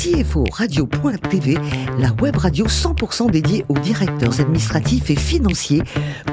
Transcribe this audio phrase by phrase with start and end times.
[0.00, 1.58] CFO Radio.tv,
[1.98, 5.82] la web radio 100% dédiée aux directeurs administratifs et financiers,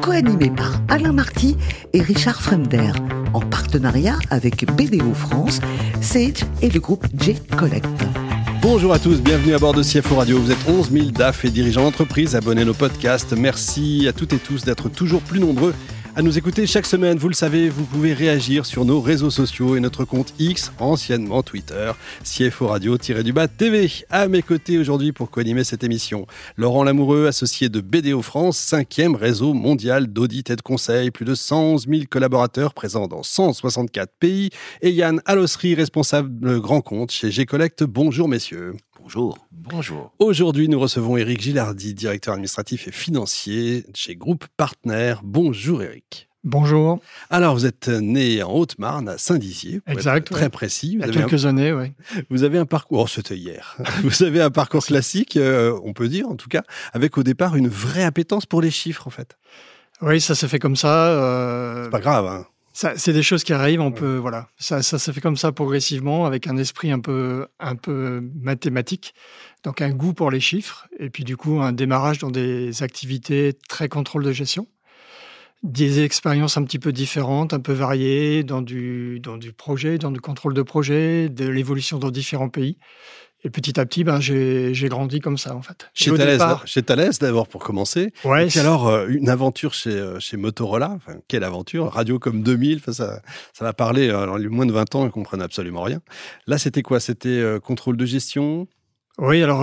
[0.02, 1.58] co-animée par Alain Marty
[1.92, 2.94] et Richard Fremder,
[3.34, 5.60] en partenariat avec BDO France,
[6.00, 7.86] Sage et le groupe J Collect.
[8.62, 10.40] Bonjour à tous, bienvenue à bord de CFO Radio.
[10.40, 13.34] Vous êtes 11 000 DAF et dirigeants d'entreprise, abonnez nos podcasts.
[13.34, 15.74] Merci à toutes et tous d'être toujours plus nombreux
[16.18, 17.20] à nous écouter chaque semaine.
[17.20, 21.44] Vous le savez, vous pouvez réagir sur nos réseaux sociaux et notre compte X, anciennement
[21.44, 21.92] Twitter,
[22.24, 23.88] CFO Radio-du-Bas TV.
[24.10, 26.26] À mes côtés aujourd'hui pour co-animer cette émission,
[26.56, 31.36] Laurent Lamoureux, associé de BDO France, cinquième réseau mondial d'audit et de conseil, plus de
[31.36, 34.50] 111 000 collaborateurs présents dans 164 pays,
[34.82, 37.84] et Yann Allossery, responsable grand compte chez G-Collect.
[37.84, 38.74] Bonjour messieurs.
[39.02, 39.38] Bonjour.
[39.52, 40.12] Bonjour.
[40.20, 45.16] Aujourd'hui, nous recevons Eric Gilardi, directeur administratif et financier chez Groupe Partner.
[45.24, 46.30] Bonjour Eric.
[46.44, 47.00] Bonjour.
[47.30, 49.82] Alors, vous êtes né en Haute-Marne, à Saint-Dizier.
[49.88, 50.32] Exact.
[50.32, 50.94] Très précis.
[50.94, 51.92] Il y a quelques années, oui.
[52.30, 53.78] Vous avez un parcours, oh, c'était hier.
[54.04, 57.56] vous avez un parcours classique, euh, on peut dire en tout cas, avec au départ
[57.56, 59.38] une vraie appétence pour les chiffres en fait.
[60.02, 61.08] Oui, ça s'est fait comme ça.
[61.08, 61.86] Euh...
[61.86, 62.46] C'est pas grave, hein
[62.96, 63.82] c'est des choses qui arrivent.
[63.82, 67.48] On peut, voilà, ça, ça se fait comme ça progressivement, avec un esprit un peu,
[67.60, 69.16] un peu mathématique.
[69.64, 73.58] Donc un goût pour les chiffres, et puis du coup un démarrage dans des activités
[73.68, 74.68] très contrôle de gestion,
[75.64, 80.12] des expériences un petit peu différentes, un peu variées, dans du, dans du projet, dans
[80.12, 82.78] du contrôle de projet, de l'évolution dans différents pays.
[83.48, 85.90] Et petit à petit, ben, j'ai grandi comme ça, en fait.
[85.94, 86.12] Chez
[86.84, 88.12] Thales, d'abord, pour commencer.
[88.26, 90.92] Ouais, et puis alors, euh, une aventure chez, euh, chez Motorola.
[90.98, 93.22] Enfin, quelle aventure Radio comme 2000, ça, ça
[93.62, 94.10] va parler.
[94.10, 96.02] Euh, alors, les moins de 20 ans, ils comprennent absolument rien.
[96.46, 97.00] Là, c'était quoi?
[97.00, 98.68] C'était contrôle de gestion?
[99.18, 99.62] Oui, alors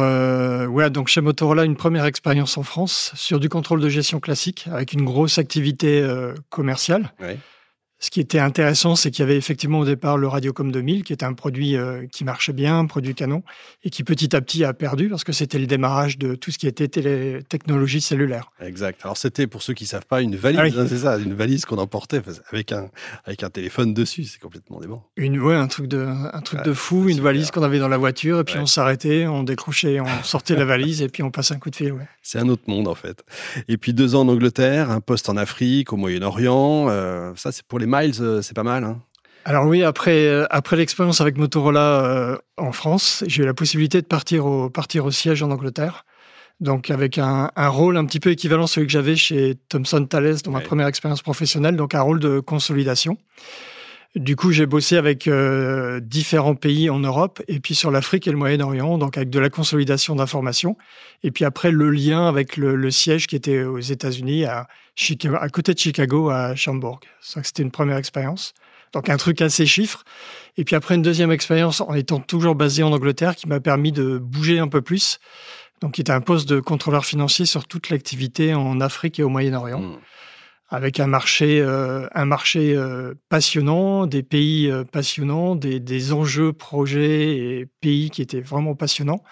[0.70, 4.66] ouais, donc chez Motorola, une première expérience en France sur du contrôle de gestion classique
[4.72, 6.02] avec une grosse activité
[6.48, 7.12] commerciale.
[7.20, 7.38] Ouais.
[8.00, 11.12] Ce qui était intéressant, c'est qu'il y avait effectivement au départ le Radiocom 2000, qui
[11.12, 13.42] était un produit euh, qui marchait bien, un produit canon,
[13.82, 16.58] et qui petit à petit a perdu parce que c'était le démarrage de tout ce
[16.58, 18.50] qui était télé technologie cellulaire.
[18.60, 19.00] Exact.
[19.04, 21.34] Alors c'était, pour ceux qui ne savent pas, une valise, ah hein, c'est ça, une
[21.34, 22.20] valise qu'on emportait
[22.52, 22.90] avec un,
[23.24, 25.08] avec un téléphone dessus, c'est complètement dément.
[25.16, 27.98] Une, ouais, un truc de, un truc de fou, une valise qu'on avait dans la
[27.98, 31.54] voiture, et puis on s'arrêtait, on décrochait, on sortait la valise, et puis on passait
[31.54, 31.92] un coup de fil.
[31.92, 32.06] Ouais.
[32.22, 33.24] C'est un autre monde en fait.
[33.68, 37.64] Et puis deux ans en Angleterre, un poste en Afrique, au Moyen-Orient, euh, ça c'est
[37.64, 38.84] pour les Miles, euh, c'est pas mal.
[38.84, 39.00] Hein.
[39.44, 44.00] alors oui, après, euh, après l'expérience avec Motorola euh, en France, j'ai eu la possibilité
[44.00, 46.04] de partir au, partir au siège en Angleterre.
[46.60, 50.36] Donc avec un, rôle un petit peu équivalent à celui que j'avais chez Thomson Thales
[50.44, 53.18] dans ma première expérience professionnelle, donc un rôle de consolidation.
[54.14, 55.28] Du coup, j'ai bossé avec
[56.02, 59.50] différents pays en Europe et puis sur l'Afrique et le Moyen-Orient, donc avec de la
[59.50, 60.76] consolidation d'informations.
[61.24, 64.68] Et puis après, le lien avec le, siège qui était aux États-Unis, à,
[65.40, 67.00] à côté de Chicago, à Schaumburg.
[67.20, 68.54] C'était une première expérience.
[68.92, 70.04] Donc un truc assez chiffre.
[70.56, 73.90] Et puis après, une deuxième expérience en étant toujours basé en Angleterre qui m'a permis
[73.90, 75.18] de bouger un peu plus.
[75.80, 79.28] Donc, qui était un poste de contrôleur financier sur toute l'activité en Afrique et au
[79.28, 79.80] Moyen-Orient.
[79.80, 79.98] Mmh
[80.68, 87.36] avec un marché, euh, un marché euh, passionnant, des pays euh, passionnants, des, enjeux, projets
[87.36, 89.22] et pays qui étaient vraiment passionnants.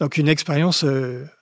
[0.00, 0.84] Donc une expérience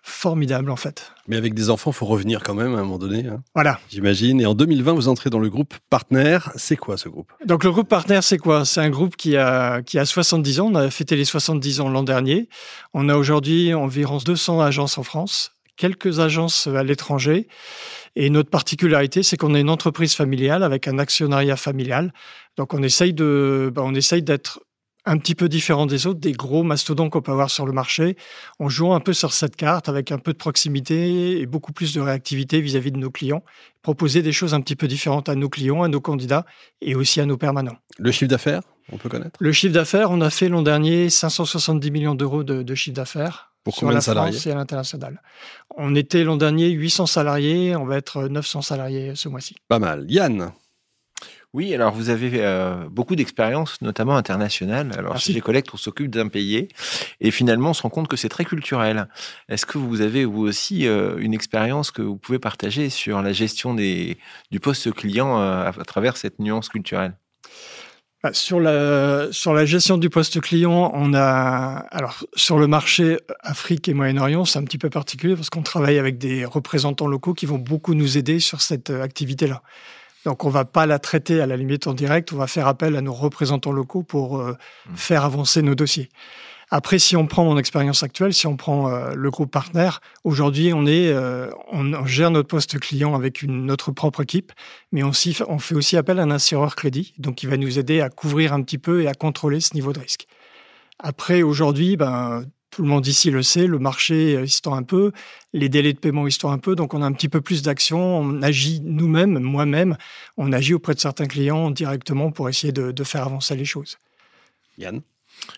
[0.03, 1.13] formidable en fait.
[1.29, 3.27] Mais avec des enfants, il faut revenir quand même à un moment donné.
[3.27, 3.43] Hein.
[3.55, 3.81] voilà.
[3.89, 4.39] J'imagine.
[4.39, 6.39] Et en 2020, vous entrez dans le groupe Partner.
[6.57, 7.33] C'est quoi ce groupe?
[7.47, 8.67] Donc le groupe Partner, c'est quoi?
[8.67, 10.67] C'est un groupe qui a, qui a 70 ans.
[10.73, 12.51] On a fêté les 70 ans l'an dernier.
[12.93, 17.49] On a aujourd'hui environ 200 agences en France, quelques agences à l'étranger.
[18.15, 22.13] Et notre particularité, c'est qu'on est une entreprise familiale avec un actionnariat familial.
[22.59, 24.61] Donc on essaye de, bah, on essaye d'être
[25.07, 28.19] un petit peu différent des autres, des gros mastodons qu'on peut avoir sur le marché.
[28.59, 31.95] On joue un peu sur cette carte avec un peu de proximité et beaucoup plus
[31.95, 33.43] de réactivité vis-à-vis de nos clients.
[33.81, 36.45] Proposer des choses un petit peu différentes à nos clients, à nos candidats
[36.83, 37.79] et aussi à nos permanents.
[37.99, 38.61] Le chiffre d'affaires,
[38.93, 39.39] on peut connaître?
[39.41, 43.50] Le chiffre d'affaires, on a fait l'an dernier 570 millions d'euros de, de chiffre d'affaires
[43.65, 45.23] pour combien de salariés France et à l'international.
[45.77, 49.57] On était l'an dernier 800 salariés, on va être 900 salariés ce mois-ci.
[49.69, 50.07] Pas mal.
[50.09, 50.53] Yann
[51.53, 54.93] oui, alors vous avez euh, beaucoup d'expérience, notamment internationale.
[54.97, 56.69] Alors chez les collègues, on s'occupe d'impayés
[57.21, 59.09] et finalement on se rend compte que c'est très culturel.
[59.49, 63.33] Est-ce que vous avez vous aussi euh, une expérience que vous pouvez partager sur la
[63.33, 64.17] gestion des,
[64.53, 67.17] du poste client euh, à travers cette nuance culturelle?
[68.33, 73.89] Sur la, sur la gestion du poste client, on a, alors, sur le marché Afrique
[73.89, 77.47] et Moyen-Orient, c'est un petit peu particulier parce qu'on travaille avec des représentants locaux qui
[77.47, 79.63] vont beaucoup nous aider sur cette activité-là.
[80.27, 82.95] Donc, on va pas la traiter à la limite en direct, on va faire appel
[82.95, 84.97] à nos représentants locaux pour euh, mmh.
[84.97, 86.11] faire avancer nos dossiers.
[86.73, 90.73] Après, si on prend mon expérience actuelle, si on prend euh, le groupe partenaire, aujourd'hui,
[90.73, 94.53] on euh, on, gère notre poste client avec notre propre équipe,
[94.93, 95.11] mais on,
[95.49, 98.53] on fait aussi appel à un assureur crédit, donc qui va nous aider à couvrir
[98.53, 100.27] un petit peu et à contrôler ce niveau de risque.
[101.01, 104.75] Après, aujourd'hui, ben, tout le monde ici le sait, le marché euh, il se tend
[104.75, 105.11] un peu,
[105.53, 107.41] les délais de paiement ils se tendent un peu, donc on a un petit peu
[107.41, 109.97] plus d'action, on agit nous-mêmes, moi-même,
[110.37, 113.99] on agit auprès de certains clients directement pour essayer de, de faire avancer les choses.
[114.79, 115.03] Yann?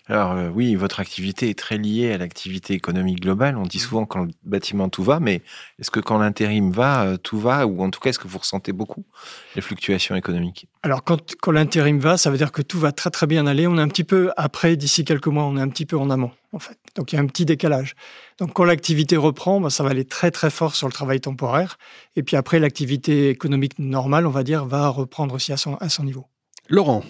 [0.07, 3.57] Alors euh, oui, votre activité est très liée à l'activité économique globale.
[3.57, 3.81] On dit mmh.
[3.81, 5.43] souvent quand le bâtiment tout va, mais
[5.79, 8.39] est-ce que quand l'intérim va, euh, tout va Ou en tout cas, est-ce que vous
[8.39, 9.05] ressentez beaucoup
[9.55, 10.67] les fluctuations économiques?
[10.83, 13.67] Alors quand, quand l'intérim va, ça veut dire que tout va très très bien aller.
[13.67, 16.11] On est un petit peu après, d'ici quelques mois, on est un petit peu en
[16.11, 16.79] amont en fait.
[16.97, 17.95] Donc il y a un petit décalage.
[18.39, 21.79] Donc quand l'activité reprend, bah, ça va aller très très fort sur le travail temporaire.
[22.17, 25.89] Et puis après, l'activité économique normale, on va dire, va reprendre aussi à son, à
[25.89, 26.27] son niveau.
[26.69, 27.03] Laurent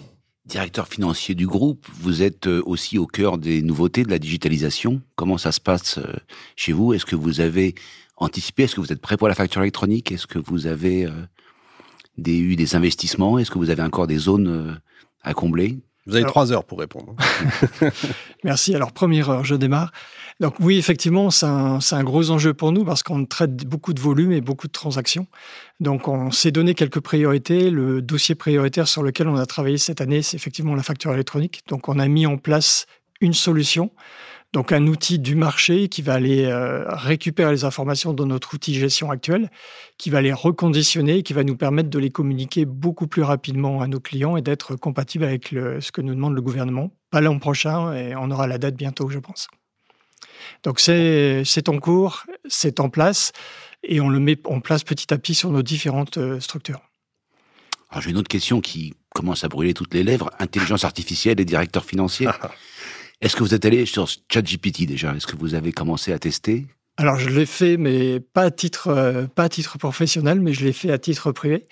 [0.45, 5.01] Directeur financier du groupe, vous êtes euh, aussi au cœur des nouveautés de la digitalisation.
[5.15, 6.13] Comment ça se passe euh,
[6.57, 6.93] chez vous?
[6.93, 7.75] Est-ce que vous avez
[8.17, 8.63] anticipé?
[8.63, 10.11] Est-ce que vous êtes prêt pour la facture électronique?
[10.11, 11.11] Est-ce que vous avez euh,
[12.27, 13.39] eu des investissements?
[13.39, 14.81] Est-ce que vous avez encore des zones
[15.21, 15.77] à combler?
[16.05, 17.15] Vous avez trois heures pour répondre.
[18.43, 18.75] Merci.
[18.75, 19.91] Alors, première heure, je démarre.
[20.39, 24.31] Donc oui, effectivement, c'est un, gros enjeu pour nous parce qu'on traite beaucoup de volumes
[24.31, 25.27] et beaucoup de transactions.
[25.79, 27.69] Donc on s'est donné quelques priorités.
[27.69, 31.61] Le dossier prioritaire sur lequel on a travaillé cette année, c'est effectivement la facture électronique.
[31.67, 32.85] Donc on a mis en place
[33.21, 33.91] une solution,
[34.53, 38.75] donc un outil du marché qui va aller euh, récupérer les informations dans notre outil
[38.75, 39.49] gestion actuel,
[39.97, 43.87] qui va les reconditionner, qui va nous permettre de les communiquer beaucoup plus rapidement à
[43.87, 46.91] nos clients et d'être compatible avec ce que nous demande le gouvernement.
[47.09, 49.47] Pas l'an prochain, et on aura la date bientôt, je pense.
[50.63, 53.31] Donc c'est en cours, c'est en place,
[53.83, 56.81] et on le met en place petit à petit sur nos différentes euh, structures.
[57.89, 60.31] Alors j'ai une autre question qui commence à brûler toutes les lèvres.
[60.39, 62.27] Intelligence artificielle et directeur financier.
[63.23, 65.15] Est-ce que vous êtes allé sur ChatGPT déjà?
[65.15, 66.65] Est-ce que vous avez commencé à tester?
[66.97, 70.65] Alors je l'ai fait, mais pas à titre euh, pas à titre professionnel, mais je
[70.65, 71.65] l'ai fait à titre privé.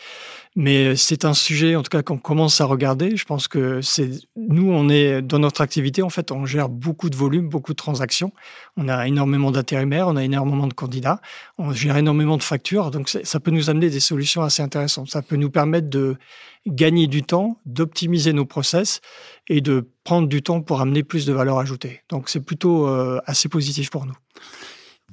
[0.57, 3.15] Mais c'est un sujet, en tout cas, qu'on commence à regarder.
[3.15, 7.09] Je pense que c'est nous, on est dans notre activité, en fait, on gère beaucoup
[7.09, 8.33] de volumes, beaucoup de transactions.
[8.75, 11.21] On a énormément d'intérimaires, on a énormément de candidats,
[11.57, 12.91] on gère énormément de factures.
[12.91, 15.09] Donc, ça peut nous amener des solutions assez intéressantes.
[15.09, 16.17] Ça peut nous permettre de
[16.67, 18.99] gagner du temps, d'optimiser nos process
[19.47, 22.01] et de prendre du temps pour amener plus de valeur ajoutée.
[22.09, 24.15] Donc, c'est plutôt euh, assez positif pour nous.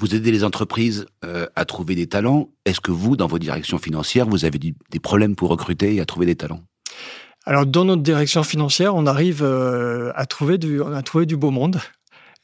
[0.00, 2.50] Vous aidez les entreprises euh, à trouver des talents.
[2.65, 6.05] Est-ce que vous, dans vos directions financières, vous avez des problèmes pour recruter et à
[6.05, 6.61] trouver des talents?
[7.45, 11.37] Alors, dans notre direction financière, on arrive euh, à trouver du, on a trouvé du
[11.37, 11.81] beau monde.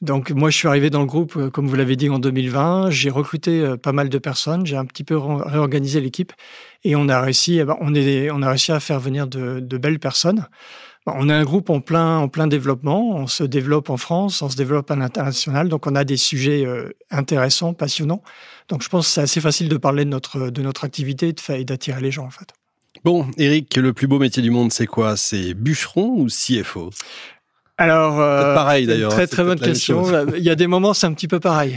[0.01, 2.91] Donc moi, je suis arrivé dans le groupe, euh, comme vous l'avez dit, en 2020.
[2.91, 4.67] J'ai recruté pas mal de personnes.
[4.67, 6.33] J'ai un petit peu réorganisé l'équipe
[6.83, 7.59] et on a réussi.
[7.61, 10.49] Eh ben, on, est, on a réussi à faire venir de, de belles personnes.
[11.07, 13.15] On est un groupe en plein, en plein développement.
[13.15, 15.69] On se développe en France, on se développe à l'international.
[15.69, 18.23] Donc, on a des sujets euh, intéressants, passionnants.
[18.69, 21.65] Donc, je pense que c'est assez facile de parler de notre, de notre activité et
[21.65, 22.49] d'attirer les gens, en fait.
[23.05, 25.17] Bon, Eric, le plus beau métier du monde, c'est quoi?
[25.17, 26.91] C'est bûcheron ou CFO
[27.77, 29.11] alors, euh, pareil d'ailleurs.
[29.11, 30.05] Très très bonne question.
[30.37, 31.77] Il y a des moments, c'est un petit peu pareil.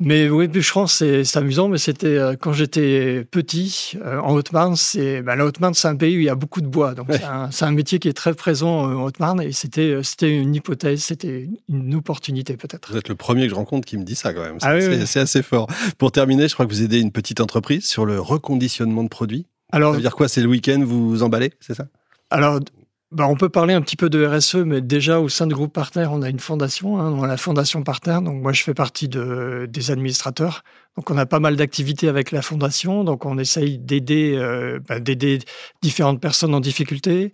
[0.00, 4.76] Mais oui, bûcheron, c'est amusant, mais c'était euh, quand j'étais petit euh, en Haute-Marne.
[4.76, 7.08] C'est ben, la Haute-Marne, c'est un pays où il y a beaucoup de bois, donc
[7.50, 11.02] c'est un, métier qui est très présent euh, en Haute-Marne et c'était c'était une hypothèse,
[11.02, 12.92] c'était une opportunité peut-être.
[12.92, 14.58] Vous êtes le premier que je rencontre qui me dit ça quand même.
[14.62, 15.66] Ah c'est assez fort.
[15.98, 19.46] Pour terminer, je crois que vous aidez une petite entreprise sur le reconditionnement de produits.
[19.72, 20.28] Alors, ça veut dire quoi?
[20.28, 21.86] C'est le week-end, vous vous emballez, c'est ça?
[22.30, 22.60] Alors,
[23.10, 25.72] bah, on peut parler un petit peu de RSE, mais déjà au sein du groupe
[25.72, 28.20] Partenaire, on a une fondation, hein, la fondation Partenaire.
[28.20, 30.62] Donc moi, je fais partie de, des administrateurs.
[30.96, 33.04] Donc on a pas mal d'activités avec la fondation.
[33.04, 35.38] Donc on essaye d'aider, euh, bah, d'aider
[35.80, 37.32] différentes personnes en difficulté.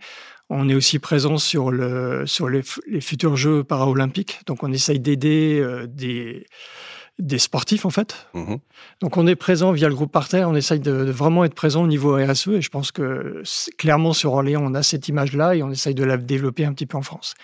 [0.48, 4.40] On est aussi présent sur le sur les, les futurs Jeux paralympiques.
[4.46, 6.46] Donc on essaye d'aider euh, des
[7.18, 8.26] des sportifs en fait.
[8.34, 8.58] Mhm.
[9.00, 11.86] Donc on est présent via le groupe Parterre, on essaye de, vraiment être présent au
[11.86, 13.42] niveau RSE et je pense que
[13.78, 16.86] clairement sur Orléans on a cette image-là et on essaye de la développer un petit
[16.86, 17.34] peu en France.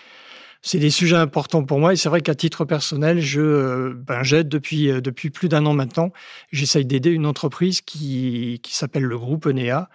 [0.63, 4.47] C'est des sujets importants pour moi et c'est vrai qu'à titre personnel, je ben, j'aide
[4.47, 6.11] depuis depuis plus d'un an maintenant.
[6.51, 9.89] J'essaye d'aider une entreprise qui qui s'appelle le groupe Enea,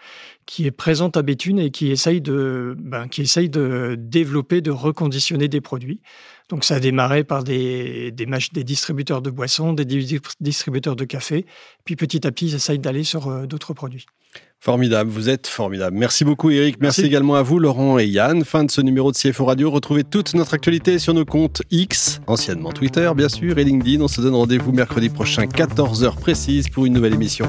[0.47, 4.71] qui est présente à Béthune et qui essaye de ben, qui essaye de développer, de
[4.71, 6.01] reconditionner des produits.
[6.49, 9.85] Donc ça a démarré par des, des, des distributeurs de boissons, des
[10.41, 11.45] distributeurs de café,
[11.85, 14.07] puis petit à petit, ils essayent d'aller sur euh, d'autres produits.
[14.61, 15.97] Formidable, vous êtes formidable.
[15.97, 17.03] Merci beaucoup Eric, merci.
[17.03, 18.45] également à vous Laurent et Yann.
[18.45, 19.71] Fin de ce numéro de CFO Radio.
[19.71, 24.01] Retrouvez toute notre actualité sur nos comptes X, anciennement Twitter bien sûr, et LinkedIn.
[24.01, 27.47] On se donne rendez-vous mercredi prochain, 14h précise, pour une nouvelle émission.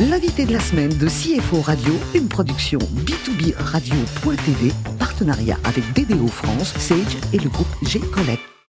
[0.00, 6.72] L'invité de la semaine de CFO Radio, une production B2B Radio.tv, partenariat avec BDO France,
[6.78, 8.57] Sage et le groupe G Collect.